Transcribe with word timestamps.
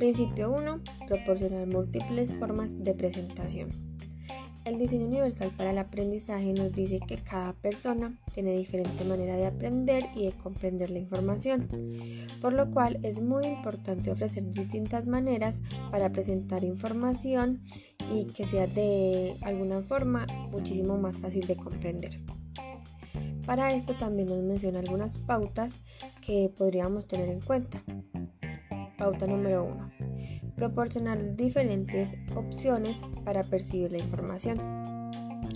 Principio 0.00 0.50
1. 0.50 0.80
Proporcionar 1.06 1.66
múltiples 1.66 2.32
formas 2.32 2.82
de 2.82 2.94
presentación. 2.94 3.68
El 4.64 4.78
diseño 4.78 5.06
universal 5.06 5.52
para 5.56 5.72
el 5.72 5.78
aprendizaje 5.78 6.54
nos 6.54 6.72
dice 6.72 7.00
que 7.06 7.18
cada 7.18 7.52
persona 7.52 8.18
tiene 8.32 8.56
diferente 8.56 9.04
manera 9.04 9.36
de 9.36 9.46
aprender 9.46 10.04
y 10.14 10.24
de 10.24 10.32
comprender 10.32 10.90
la 10.90 11.00
información, 11.00 11.68
por 12.40 12.54
lo 12.54 12.70
cual 12.70 12.98
es 13.02 13.20
muy 13.20 13.44
importante 13.46 14.10
ofrecer 14.10 14.50
distintas 14.50 15.06
maneras 15.06 15.60
para 15.90 16.12
presentar 16.12 16.64
información 16.64 17.60
y 18.10 18.24
que 18.24 18.46
sea 18.46 18.66
de 18.66 19.36
alguna 19.42 19.82
forma 19.82 20.26
muchísimo 20.50 20.96
más 20.96 21.18
fácil 21.18 21.46
de 21.46 21.56
comprender. 21.56 22.20
Para 23.50 23.72
esto 23.72 23.94
también 23.94 24.28
nos 24.28 24.44
menciona 24.44 24.78
algunas 24.78 25.18
pautas 25.18 25.74
que 26.24 26.52
podríamos 26.56 27.08
tener 27.08 27.28
en 27.28 27.40
cuenta. 27.40 27.82
Pauta 28.96 29.26
número 29.26 29.64
1. 29.64 29.90
Proporcionar 30.54 31.34
diferentes 31.34 32.16
opciones 32.36 33.00
para 33.24 33.42
percibir 33.42 33.90
la 33.90 33.98
información. 33.98 34.60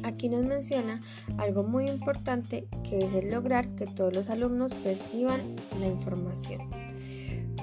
Aquí 0.03 0.29
nos 0.29 0.43
menciona 0.43 1.01
algo 1.39 1.63
muy 1.63 1.87
importante 1.87 2.67
que 2.83 2.99
es 2.99 3.15
el 3.15 3.31
lograr 3.31 3.77
que 3.77 3.87
todos 3.87 4.13
los 4.13 4.29
alumnos 4.29 4.75
perciban 4.75 5.55
la 5.79 5.87
información. 5.87 6.69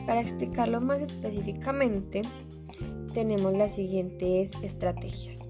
Para 0.07 0.21
explicarlo 0.21 0.79
más 0.79 1.01
específicamente, 1.01 2.21
tenemos 3.13 3.51
las 3.51 3.75
siguientes 3.75 4.53
estrategias. 4.63 5.49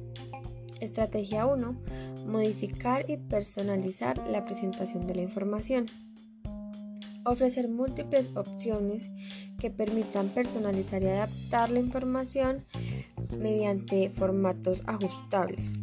Estrategia 0.79 1.45
1. 1.45 1.75
Modificar 2.25 3.09
y 3.09 3.17
personalizar 3.17 4.27
la 4.27 4.45
presentación 4.45 5.07
de 5.07 5.15
la 5.15 5.21
información 5.21 5.85
ofrecer 7.25 7.69
múltiples 7.69 8.31
opciones 8.35 9.11
que 9.59 9.69
permitan 9.69 10.29
personalizar 10.29 11.03
y 11.03 11.07
adaptar 11.07 11.69
la 11.69 11.79
información 11.79 12.65
mediante 13.37 14.09
formatos 14.09 14.81
ajustables. 14.87 15.79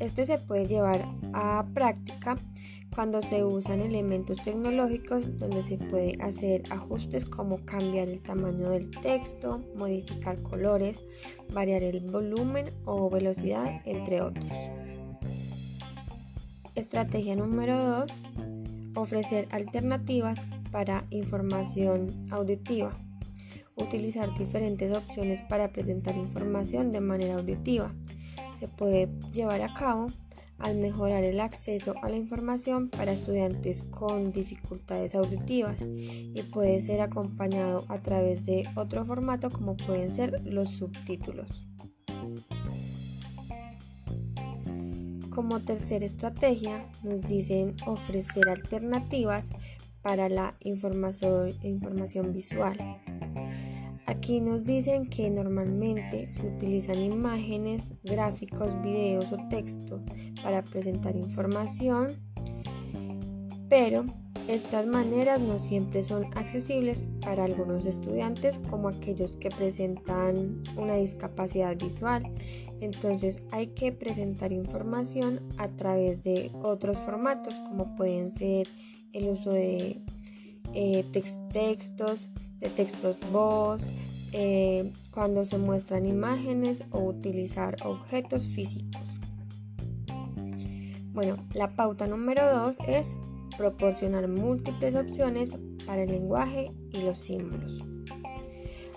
Este 0.00 0.26
se 0.26 0.38
puede 0.38 0.66
llevar 0.66 1.06
a 1.32 1.66
práctica 1.72 2.36
cuando 2.94 3.22
se 3.22 3.44
usan 3.44 3.80
elementos 3.80 4.42
tecnológicos 4.42 5.38
donde 5.38 5.62
se 5.62 5.78
puede 5.78 6.16
hacer 6.20 6.62
ajustes 6.70 7.24
como 7.24 7.64
cambiar 7.64 8.08
el 8.08 8.20
tamaño 8.20 8.70
del 8.70 8.90
texto, 8.90 9.64
modificar 9.76 10.42
colores, 10.42 11.02
variar 11.52 11.82
el 11.82 12.00
volumen 12.00 12.66
o 12.84 13.08
velocidad, 13.08 13.80
entre 13.84 14.20
otros. 14.20 14.52
Estrategia 16.74 17.36
número 17.36 17.78
2. 18.00 18.22
Ofrecer 18.96 19.46
alternativas 19.52 20.44
para 20.72 21.04
información 21.10 22.24
auditiva. 22.32 22.92
Utilizar 23.76 24.36
diferentes 24.36 24.90
opciones 24.92 25.42
para 25.42 25.70
presentar 25.70 26.16
información 26.16 26.90
de 26.90 27.00
manera 27.00 27.34
auditiva. 27.34 27.94
Se 28.58 28.66
puede 28.66 29.08
llevar 29.32 29.62
a 29.62 29.72
cabo 29.72 30.08
al 30.58 30.76
mejorar 30.76 31.22
el 31.22 31.38
acceso 31.38 31.94
a 32.02 32.08
la 32.08 32.16
información 32.16 32.88
para 32.88 33.12
estudiantes 33.12 33.84
con 33.84 34.32
dificultades 34.32 35.14
auditivas 35.14 35.76
y 35.80 36.42
puede 36.52 36.80
ser 36.80 37.02
acompañado 37.02 37.84
a 37.88 38.00
través 38.02 38.44
de 38.44 38.64
otro 38.74 39.04
formato 39.04 39.48
como 39.48 39.76
pueden 39.76 40.10
ser 40.10 40.44
los 40.44 40.70
subtítulos. 40.70 41.68
Como 45.34 45.60
tercera 45.62 46.06
estrategia 46.06 46.88
nos 47.02 47.20
dicen 47.22 47.74
ofrecer 47.86 48.48
alternativas 48.48 49.50
para 50.00 50.28
la 50.28 50.54
información, 50.60 51.52
visual. 52.32 52.76
Aquí 54.06 54.40
nos 54.40 54.64
dicen 54.64 55.10
que 55.10 55.30
normalmente 55.30 56.30
se 56.30 56.46
utilizan 56.46 57.02
imágenes, 57.02 57.90
gráficos, 58.04 58.80
videos 58.82 59.26
o 59.32 59.48
texto 59.48 60.04
para 60.40 60.62
presentar 60.62 61.16
información, 61.16 62.16
pero 63.68 64.04
estas 64.48 64.86
maneras 64.86 65.40
no 65.40 65.58
siempre 65.58 66.04
son 66.04 66.26
accesibles 66.36 67.06
para 67.22 67.44
algunos 67.44 67.86
estudiantes 67.86 68.60
como 68.68 68.88
aquellos 68.88 69.32
que 69.38 69.48
presentan 69.48 70.60
una 70.76 70.96
discapacidad 70.96 71.76
visual. 71.78 72.30
Entonces 72.80 73.42
hay 73.52 73.68
que 73.68 73.90
presentar 73.92 74.52
información 74.52 75.40
a 75.56 75.68
través 75.68 76.22
de 76.22 76.50
otros 76.62 76.98
formatos 76.98 77.54
como 77.60 77.96
pueden 77.96 78.30
ser 78.30 78.68
el 79.14 79.30
uso 79.30 79.50
de 79.50 80.02
eh, 80.74 81.04
textos, 81.52 82.28
de 82.58 82.68
textos 82.68 83.16
voz, 83.32 83.92
eh, 84.32 84.92
cuando 85.10 85.46
se 85.46 85.56
muestran 85.56 86.04
imágenes 86.04 86.84
o 86.90 86.98
utilizar 86.98 87.76
objetos 87.84 88.48
físicos. 88.48 89.00
Bueno, 91.12 91.36
la 91.54 91.76
pauta 91.76 92.08
número 92.08 92.42
2 92.52 92.78
es 92.88 93.14
proporcionar 93.56 94.28
múltiples 94.28 94.94
opciones 94.94 95.54
para 95.86 96.02
el 96.02 96.10
lenguaje 96.10 96.72
y 96.92 97.02
los 97.02 97.18
símbolos. 97.18 97.84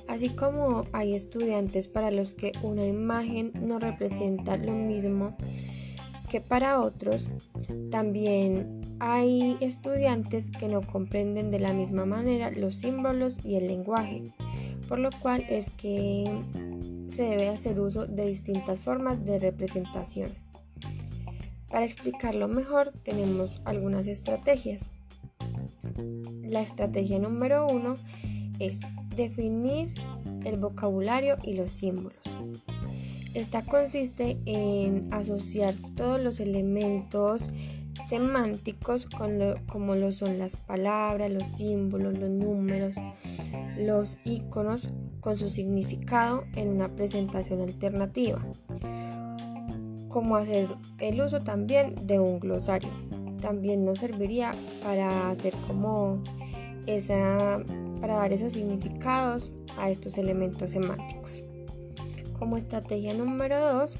Así 0.08 0.30
como 0.30 0.86
hay 0.94 1.16
estudiantes 1.16 1.88
para 1.88 2.12
los 2.12 2.34
que 2.34 2.54
una 2.64 2.86
imagen 2.86 3.52
no 3.60 3.80
representa 3.80 4.56
lo 4.56 4.72
mismo 4.72 5.36
que 6.30 6.42
para 6.42 6.82
otros, 6.82 7.30
también 7.90 8.82
hay 9.00 9.58
estudiantes 9.62 10.50
que 10.50 10.68
no 10.68 10.82
comprenden 10.82 11.52
de 11.52 11.60
la 11.60 11.74
misma 11.74 12.06
manera 12.06 12.52
los 12.52 12.76
símbolos 12.76 13.40
y 13.44 13.56
el 13.56 13.68
lenguaje, 13.68 14.34
por 14.90 15.00
lo 15.00 15.10
cual 15.22 15.46
es 15.50 15.70
que 15.70 16.30
se 17.08 17.24
debe 17.24 17.48
hacer 17.48 17.80
uso 17.80 18.08
de 18.08 18.26
distintas 18.26 18.80
formas 18.80 19.24
de 19.24 19.40
representación. 19.40 20.47
Para 21.70 21.86
explicarlo 21.86 22.48
mejor 22.48 22.94
tenemos 23.04 23.62
algunas 23.66 24.08
estrategias. 24.08 24.90
La 26.42 26.62
estrategia 26.62 27.20
número 27.20 27.68
uno 27.68 27.96
es 28.60 28.82
definir 29.16 29.94
el 30.46 30.58
vocabulario 30.58 31.38
y 31.44 31.54
los 31.54 31.72
símbolos. 31.72 32.22
Esta 33.34 33.64
consiste 33.64 34.38
en 34.46 35.14
asociar 35.14 35.76
todos 35.96 36.22
los 36.22 36.40
elementos 36.40 37.48
semánticos 38.04 39.08
como 39.68 39.96
lo 39.96 40.14
son 40.14 40.40
las 40.40 40.56
palabras, 40.56 41.32
los 41.32 41.48
símbolos, 41.48 42.18
los 42.18 42.30
números, 42.30 42.96
los 43.78 44.18
iconos 44.24 44.88
con 45.20 45.38
su 45.38 45.50
significado 45.50 46.46
en 46.56 46.70
una 46.70 46.96
presentación 46.96 47.62
alternativa. 47.62 48.44
Como 50.10 50.36
hacer 50.36 50.70
el 51.00 51.22
uso 51.22 51.42
también 51.42 51.96
de 52.08 52.20
un 52.20 52.40
glosario. 52.40 52.90
También 53.42 53.86
nos 53.86 54.00
serviría 54.00 54.56
para 54.84 55.30
hacer 55.30 55.54
como 55.68 56.24
esa 56.86 57.60
para 58.00 58.16
dar 58.16 58.34
esos 58.34 58.54
significados 58.54 59.52
a 59.78 59.90
estos 59.90 60.18
elementos 60.18 60.72
semánticos. 60.72 61.44
Como 62.38 62.58
estrategia 62.58 63.14
número 63.14 63.60
2, 63.60 63.98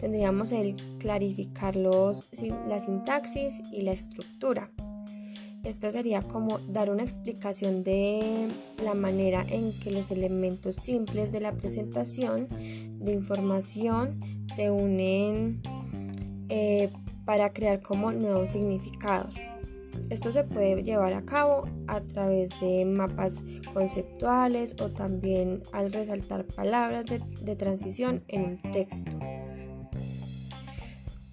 tendríamos 0.00 0.52
el 0.52 0.76
clarificar 0.98 1.76
los, 1.76 2.30
la 2.66 2.80
sintaxis 2.80 3.60
y 3.72 3.82
la 3.82 3.92
estructura. 3.92 4.70
Esto 5.66 5.90
sería 5.90 6.22
como 6.22 6.60
dar 6.60 6.90
una 6.90 7.02
explicación 7.02 7.82
de 7.82 8.46
la 8.84 8.94
manera 8.94 9.44
en 9.48 9.72
que 9.80 9.90
los 9.90 10.12
elementos 10.12 10.76
simples 10.76 11.32
de 11.32 11.40
la 11.40 11.54
presentación 11.54 12.46
de 13.00 13.12
información 13.12 14.20
se 14.44 14.70
unen 14.70 15.60
eh, 16.50 16.92
para 17.24 17.52
crear 17.52 17.82
como 17.82 18.12
nuevos 18.12 18.50
significados. 18.50 19.34
Esto 20.08 20.30
se 20.30 20.44
puede 20.44 20.84
llevar 20.84 21.14
a 21.14 21.24
cabo 21.24 21.64
a 21.88 22.00
través 22.00 22.50
de 22.60 22.84
mapas 22.84 23.42
conceptuales 23.74 24.76
o 24.80 24.90
también 24.90 25.64
al 25.72 25.92
resaltar 25.92 26.44
palabras 26.44 27.06
de, 27.06 27.56
transición 27.56 28.22
en 28.28 28.44
un 28.44 28.70
texto. 28.70 29.18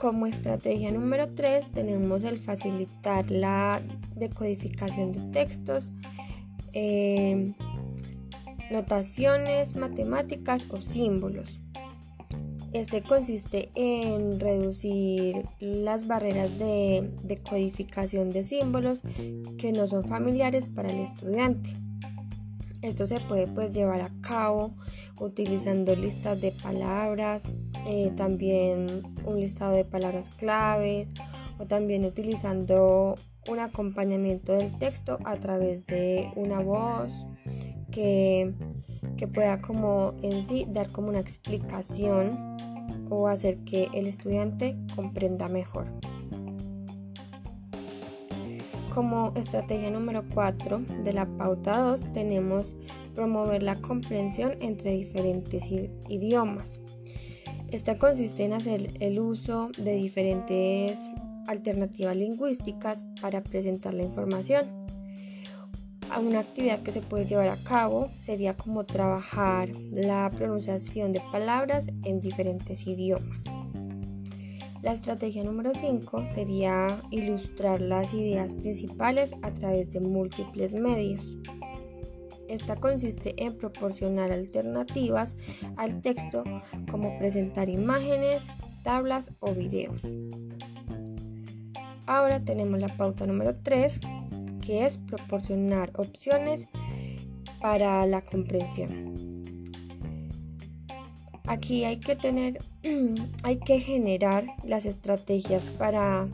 Como 0.04 0.26
estrategia 0.26 0.92
número 0.92 1.30
3 1.30 1.72
tenemos 1.72 2.26
el 2.26 2.38
facilitar 2.38 3.32
la 3.32 3.82
decodificación 4.18 5.14
de 5.14 5.22
textos, 5.32 5.94
eh, 6.74 7.54
notaciones 8.70 9.78
matemáticas 9.78 10.66
o 10.72 10.82
símbolos. 10.82 11.62
Este 12.74 13.02
consiste 13.02 13.70
en 13.76 14.42
reducir 14.42 15.46
las 15.62 16.06
barreras 16.06 16.60
de, 16.60 17.40
codificación 17.50 18.34
de 18.34 18.44
símbolos 18.44 19.04
que 19.58 19.72
no 19.72 19.88
son 19.88 20.04
familiares 20.04 20.68
para 20.68 20.92
el 20.92 21.00
estudiante. 21.00 21.70
Esto 22.84 23.08
se 23.08 23.22
puede 23.22 23.48
pues 23.48 23.72
llevar 23.72 24.02
a 24.02 24.12
cabo 24.22 24.76
utilizando 25.18 25.96
listas 25.96 26.40
de 26.42 26.52
palabras, 26.52 27.44
eh, 27.88 28.12
también 28.18 29.04
un 29.26 29.40
listado 29.40 29.72
de 29.72 29.86
palabras 29.86 30.30
claves 30.30 31.08
o 31.58 31.66
también 31.66 32.04
utilizando 32.04 33.16
un 33.48 33.60
acompañamiento 33.60 34.52
del 34.52 34.78
texto 34.78 35.18
a 35.24 35.38
través 35.38 35.86
de 35.86 36.30
una 36.36 36.60
voz 36.60 37.26
que, 37.90 38.54
que 39.16 39.28
pueda 39.30 39.62
como 39.62 40.16
en 40.22 40.44
sí 40.44 40.66
dar 40.68 40.92
como 40.92 41.08
una 41.08 41.22
explicación 41.22 42.58
o 43.10 43.30
hacer 43.30 43.60
que 43.64 43.88
el 43.94 44.08
estudiante 44.08 44.76
comprenda 44.94 45.48
mejor. 45.48 45.88
Como 48.94 49.34
estrategia 49.36 49.90
número 49.90 50.24
4 50.36 50.84
de 51.04 51.14
la 51.14 51.26
pauta 51.26 51.80
2 51.80 52.14
tenemos 52.14 52.76
promover 53.16 53.64
la 53.64 53.78
comprensión 53.78 54.54
entre 54.60 54.92
diferentes 54.92 55.68
idiomas. 56.10 56.80
Esta 57.72 57.98
consiste 57.98 58.46
en 58.46 58.54
hacer 58.54 58.94
el 59.00 59.20
uso 59.20 59.72
de 59.80 59.96
diferentes 59.96 61.10
alternativas 61.48 62.16
lingüísticas 62.16 63.04
para 63.20 63.42
presentar 63.42 63.96
la 63.96 64.04
información. 64.04 64.68
Una 66.22 66.42
actividad 66.42 66.84
que 66.84 66.92
se 66.92 67.02
puede 67.02 67.26
llevar 67.26 67.50
a 67.50 67.64
cabo 67.64 68.12
sería 68.20 68.56
como 68.56 68.84
trabajar 68.84 69.70
la 69.90 70.30
pronunciación 70.30 71.14
de 71.14 71.22
palabras 71.32 71.88
en 72.04 72.20
diferentes 72.20 72.86
idiomas. 72.86 73.46
La 74.84 74.92
estrategia 74.92 75.46
número 75.46 75.74
5 75.74 76.28
sería 76.28 77.02
ilustrar 77.10 77.82
las 77.82 78.14
ideas 78.14 78.54
principales 78.54 79.34
a 79.42 79.54
través 79.54 79.90
de 79.92 80.02
múltiples 80.02 80.74
medios. 80.74 81.38
Esta 82.50 82.76
consiste 82.76 83.34
en 83.46 83.58
proporcionar 83.58 84.34
alternativas 84.34 85.38
al 85.78 86.02
texto 86.02 86.44
como 86.92 87.18
presentar 87.18 87.70
imágenes, 87.70 88.48
tablas 88.84 89.32
o 89.40 89.54
videos. 89.54 90.02
Ahora 92.06 92.44
tenemos 92.44 92.78
la 92.78 92.90
pauta 92.90 93.26
número 93.26 93.56
3 93.56 94.02
que 94.66 94.86
es 94.86 94.98
proporcionar 94.98 95.94
opciones 95.96 96.68
para 97.62 98.06
la 98.06 98.22
comprensión. 98.22 99.13
Aquí 101.46 101.84
hay 101.84 101.98
que 101.98 102.16
tener, 102.16 102.60
hay 103.44 103.58
que 103.58 103.80
generar 103.80 104.46
las 104.64 104.86
estrategias 104.86 105.70
para 105.70 106.30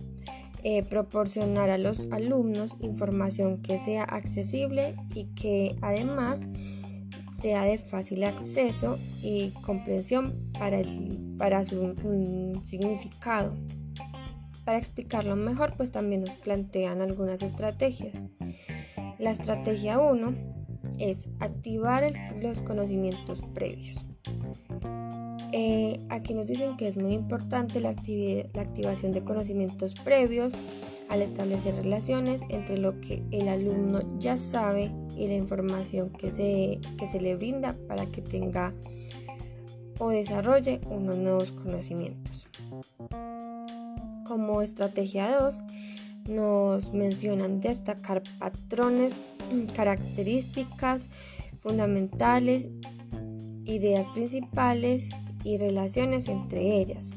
eh, 0.64 0.84
proporcionar 0.84 1.70
a 1.70 1.78
los 1.78 2.12
alumnos 2.12 2.78
información 2.82 3.62
que 3.62 3.80
sea 3.80 4.04
accesible 4.04 4.96
y 5.16 5.26
que 5.36 5.76
además 5.82 6.48
sea 7.34 7.64
de 7.64 7.78
fácil 7.78 8.24
acceso 8.26 8.98
y 9.22 9.52
comprensión 9.62 10.52
para, 10.60 10.82
para 11.38 11.64
su 11.64 11.96
significado. 12.66 13.56
Para 14.66 14.78
explicarlo 14.78 15.36
mejor, 15.36 15.76
pues 15.78 15.92
también 15.92 16.22
nos 16.22 16.36
plantean 16.36 17.02
algunas 17.02 17.42
estrategias. 17.42 18.26
La 19.18 19.32
estrategia 19.32 20.00
1 20.00 20.34
es 21.00 21.30
activar 21.40 22.12
los 22.42 22.62
conocimientos 22.62 23.42
previos. 23.54 24.09
Eh, 25.52 26.00
aquí 26.10 26.36
nos 26.36 26.46
dicen 26.46 26.78
que 26.78 26.88
es 26.88 26.96
muy 26.96 27.14
importante 27.14 27.80
la, 27.80 27.96
la 28.54 28.62
activación 28.62 29.14
de 29.14 29.24
conocimientos 29.24 29.96
previos 29.96 30.54
al 31.10 31.24
establecer 31.24 31.76
relaciones 31.76 32.42
entre 32.50 32.78
lo 32.78 33.02
que 33.02 33.24
el 33.32 33.48
alumno 33.48 34.20
ya 34.20 34.38
sabe 34.38 34.92
y 35.18 35.28
la 35.28 35.34
información 35.34 36.12
que 36.12 36.30
se, 36.30 36.80
que 36.98 37.08
se 37.08 37.20
le 37.20 37.36
brinda 37.36 37.76
para 37.88 38.06
que 38.06 38.22
tenga 38.22 38.74
o 39.98 40.10
desarrolle 40.10 40.82
unos 40.90 41.18
nuevos 41.18 41.52
conocimientos. 41.52 42.48
Como 44.26 44.62
estrategia 44.62 45.36
2, 45.36 45.64
nos 46.30 46.94
mencionan 46.94 47.60
destacar 47.60 48.22
patrones, 48.38 49.20
características 49.76 51.08
fundamentales, 51.60 52.70
ideas 53.66 54.10
principales 54.10 55.10
y 55.44 55.58
relaciones 55.58 56.28
entre 56.28 56.80
ellas. 56.80 57.12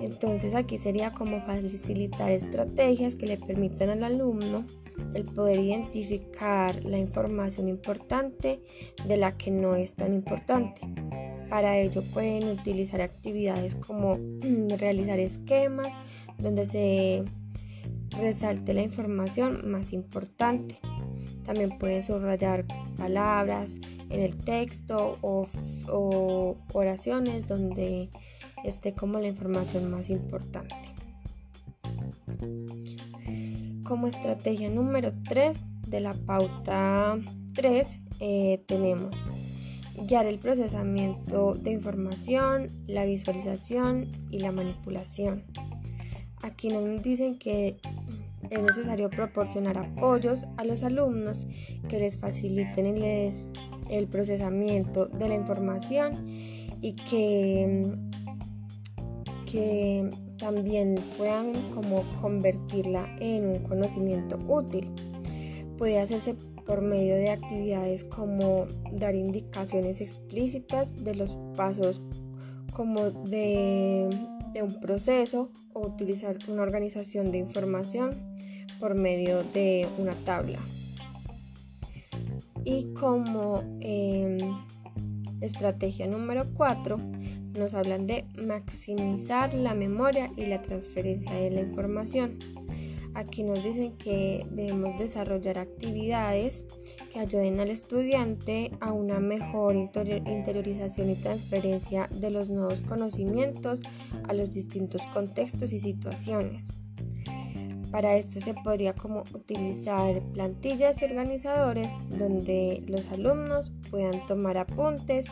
Entonces 0.00 0.54
aquí 0.54 0.78
sería 0.78 1.12
como 1.12 1.40
facilitar 1.40 2.30
estrategias 2.30 3.16
que 3.16 3.26
le 3.26 3.36
permitan 3.36 3.90
al 3.90 4.04
alumno 4.04 4.64
el 5.14 5.24
poder 5.24 5.58
identificar 5.58 6.84
la 6.84 6.98
información 6.98 7.68
importante 7.68 8.60
de 9.06 9.16
la 9.16 9.36
que 9.36 9.50
no 9.50 9.74
es 9.74 9.94
tan 9.94 10.14
importante. 10.14 10.80
Para 11.48 11.78
ello 11.78 12.02
pueden 12.12 12.48
utilizar 12.48 13.00
actividades 13.00 13.74
como 13.74 14.18
realizar 14.78 15.18
esquemas 15.18 15.94
donde 16.38 16.66
se 16.66 17.24
resalte 18.10 18.74
la 18.74 18.82
información 18.82 19.70
más 19.70 19.92
importante. 19.92 20.78
También 21.48 21.78
pueden 21.78 22.02
subrayar 22.02 22.66
palabras 22.98 23.76
en 24.10 24.20
el 24.20 24.36
texto 24.36 25.16
o, 25.22 25.46
oraciones 26.74 27.46
donde 27.46 28.10
esté 28.64 28.92
como 28.92 29.18
la 29.18 29.28
información 29.28 29.90
más 29.90 30.10
importante. 30.10 30.74
Como 33.82 34.08
estrategia 34.08 34.68
número 34.68 35.14
3 35.26 35.64
de 35.86 36.00
la 36.00 36.12
pauta 36.12 37.18
3 37.54 37.98
eh, 38.20 38.62
tenemos 38.66 39.14
guiar 40.06 40.26
el 40.26 40.38
procesamiento 40.38 41.54
de 41.54 41.70
información, 41.70 42.68
la 42.86 43.06
visualización 43.06 44.10
y 44.30 44.40
la 44.40 44.52
manipulación. 44.52 45.44
Aquí 46.42 46.68
nos 46.68 47.02
dicen 47.02 47.38
que 47.38 47.78
es 48.50 48.62
necesario 48.62 49.10
proporcionar 49.10 49.78
apoyos 49.78 50.46
a 50.56 50.64
los 50.64 50.82
alumnos 50.82 51.46
que 51.88 51.98
les 51.98 52.18
faciliten 52.18 52.86
el, 53.90 54.06
procesamiento 54.08 55.06
de 55.06 55.28
la 55.28 55.34
información 55.34 56.26
y 56.80 56.94
que, 56.94 57.94
que 59.50 60.10
también 60.38 60.96
puedan 61.16 61.70
como 61.70 62.04
convertirla 62.20 63.14
en 63.20 63.48
un 63.48 63.58
conocimiento 63.64 64.38
útil. 64.48 64.90
Puede 65.76 66.00
hacerse 66.00 66.34
por 66.66 66.82
medio 66.82 67.14
de 67.16 67.30
actividades 67.30 68.04
como 68.04 68.66
dar 68.92 69.14
indicaciones 69.14 70.00
explícitas 70.00 70.94
de 71.02 71.14
los 71.14 71.36
pasos 71.56 72.02
como 72.74 73.10
de, 73.10 74.08
de 74.52 74.62
un 74.62 74.80
proceso 74.80 75.50
o 75.72 75.86
utilizar 75.86 76.38
una 76.48 76.62
organización 76.62 77.32
de 77.32 77.38
información 77.38 78.14
por 78.80 78.94
medio 78.94 79.42
de 79.44 79.88
una 79.98 80.14
tabla. 80.24 80.58
Y 82.64 82.92
como 82.94 83.62
em, 83.80 84.38
estrategia 85.40 86.06
número 86.06 86.44
4 86.54 86.98
nos 87.58 87.74
hablan 87.74 88.06
de 88.06 88.26
maximizar 88.36 89.54
la 89.54 89.74
memoria 89.74 90.30
y 90.36 90.46
la 90.46 90.60
transferencia 90.60 91.32
de 91.32 91.50
la 91.50 91.60
información. 91.62 92.38
Aquí 93.18 93.42
nos 93.42 93.64
dicen 93.64 93.96
que 93.96 94.46
debemos 94.52 94.96
desarrollar 94.96 95.58
actividades 95.58 96.64
que 97.12 97.18
ayuden 97.18 97.58
al 97.58 97.68
estudiante 97.68 98.70
a 98.78 98.92
una 98.92 99.18
mejor 99.18 99.74
interiorización 99.74 101.10
y 101.10 101.16
transferencia 101.16 102.08
de 102.12 102.30
los 102.30 102.48
nuevos 102.48 102.80
conocimientos 102.82 103.82
a 104.28 104.34
los 104.34 104.52
distintos 104.52 105.02
contextos 105.12 105.72
y 105.72 105.80
situaciones. 105.80 106.68
Para 107.90 108.16
esto 108.16 108.40
se 108.40 108.54
podría 108.54 108.92
como 108.92 109.24
utilizar 109.34 110.22
plantillas 110.32 111.02
y 111.02 111.06
organizadores 111.06 111.90
donde 112.16 112.84
los 112.86 113.10
alumnos 113.10 113.72
puedan 113.90 114.24
tomar 114.26 114.58
apuntes 114.58 115.26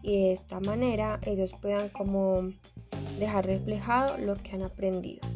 y 0.00 0.26
de 0.26 0.32
esta 0.32 0.60
manera 0.60 1.18
ellos 1.26 1.52
puedan 1.60 1.88
como 1.88 2.52
dejar 3.18 3.46
reflejado 3.46 4.16
lo 4.18 4.36
que 4.36 4.52
han 4.52 4.62
aprendido. 4.62 5.26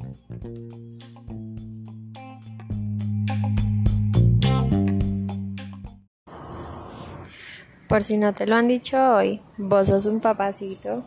Por 7.88 8.02
si 8.02 8.16
no 8.16 8.32
te 8.32 8.46
lo 8.46 8.56
han 8.56 8.68
dicho 8.68 8.96
hoy, 8.96 9.40
vos 9.58 9.88
sos 9.88 10.06
un 10.06 10.20
papacito. 10.20 11.04